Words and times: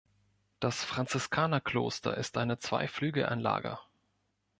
Das 0.59 0.83
Franziskanerkloster 0.83 2.17
ist 2.17 2.35
eine 2.37 2.57
Zweiflügelanlage. 2.57 3.77